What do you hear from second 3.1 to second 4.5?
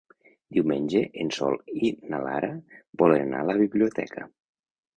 anar a la biblioteca.